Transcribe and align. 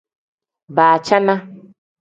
Baacana. 0.75 1.33